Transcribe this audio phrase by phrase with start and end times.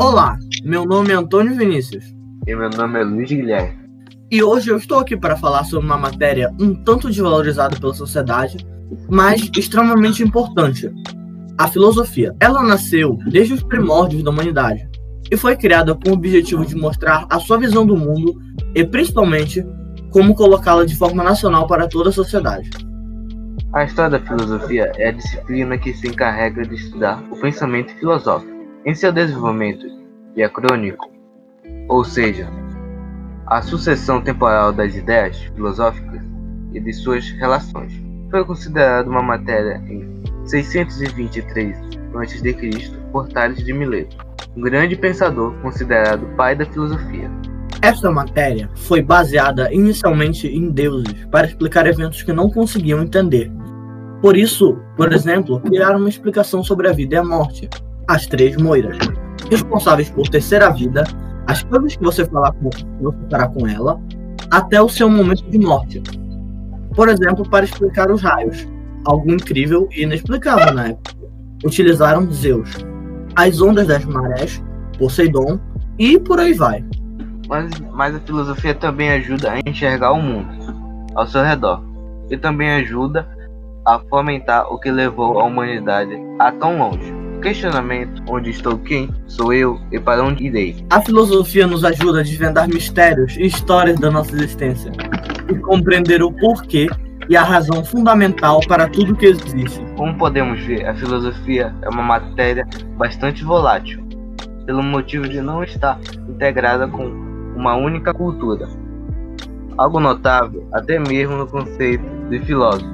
[0.00, 2.04] Olá, meu nome é Antônio Vinícius.
[2.46, 3.80] E meu nome é Luiz Guilherme.
[4.30, 8.64] E hoje eu estou aqui para falar sobre uma matéria um tanto desvalorizada pela sociedade,
[9.10, 10.88] mas extremamente importante:
[11.58, 12.32] a filosofia.
[12.38, 14.88] Ela nasceu desde os primórdios da humanidade
[15.32, 18.40] e foi criada com o objetivo de mostrar a sua visão do mundo
[18.76, 19.66] e, principalmente,
[20.12, 22.70] como colocá-la de forma nacional para toda a sociedade.
[23.74, 28.57] A história da filosofia é a disciplina que se encarrega de estudar o pensamento filosófico
[28.84, 29.86] em seu desenvolvimento
[30.34, 31.10] diacrônico,
[31.88, 32.48] ou seja,
[33.46, 36.20] a sucessão temporal das ideias filosóficas
[36.72, 37.92] e de suas relações.
[38.30, 41.76] Foi considerada uma matéria em 623
[42.14, 42.96] a.C.
[43.10, 44.16] por Tales de Mileto,
[44.56, 47.30] um grande pensador considerado pai da filosofia.
[47.80, 53.50] Esta matéria foi baseada inicialmente em deuses para explicar eventos que não conseguiam entender.
[54.20, 57.68] Por isso, por exemplo, criaram uma explicação sobre a vida e a morte,
[58.08, 58.96] as três moiras,
[59.50, 61.04] responsáveis por tecer a vida,
[61.46, 62.70] as coisas que você falar com,
[63.00, 64.00] você fará com ela,
[64.50, 66.02] até o seu momento de morte.
[66.94, 68.66] Por exemplo, para explicar os raios,
[69.04, 71.16] algo incrível e inexplicável na época.
[71.64, 72.70] Utilizaram Zeus,
[73.36, 74.62] as ondas das marés,
[74.98, 75.60] Poseidon
[75.98, 76.84] e por aí vai.
[77.48, 80.48] Mas, mas a filosofia também ajuda a enxergar o mundo
[81.14, 81.82] ao seu redor
[82.30, 83.26] e também ajuda
[83.86, 87.17] a fomentar o que levou a humanidade a tão longe.
[87.40, 90.84] Questionamento: onde estou, quem sou eu e para onde irei?
[90.90, 94.90] A filosofia nos ajuda a desvendar mistérios e histórias da nossa existência
[95.48, 96.88] e compreender o porquê
[97.28, 99.80] e a razão fundamental para tudo que existe.
[99.96, 102.66] Como podemos ver, a filosofia é uma matéria
[102.96, 104.02] bastante volátil,
[104.66, 107.04] pelo motivo de não estar integrada com
[107.54, 108.68] uma única cultura.
[109.76, 112.88] Algo notável até mesmo no conceito de filósofo,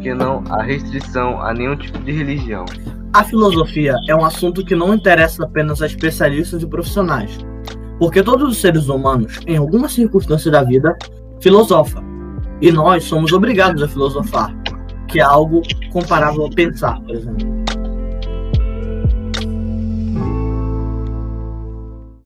[0.00, 2.64] que não há restrição a nenhum tipo de religião.
[3.12, 7.36] A filosofia é um assunto que não interessa apenas a especialistas e profissionais,
[7.98, 10.96] porque todos os seres humanos, em alguma circunstância da vida,
[11.40, 12.04] filosofam
[12.60, 14.54] e nós somos obrigados a filosofar,
[15.08, 15.60] que é algo
[15.92, 17.49] comparável a pensar, por exemplo.